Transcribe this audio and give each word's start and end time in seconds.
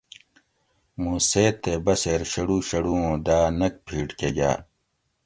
مُوں 1.01 1.17
سیت 1.29 1.55
تے 1.63 1.73
بسیر 1.85 2.21
شڑو 2.31 2.57
شڑو 2.69 2.93
اُوں 3.01 3.15
داۤ 3.25 3.47
نک 3.59 3.73
پھِیٹ 3.85 4.09
کۤہ 4.19 4.29
گاۤ 4.37 4.57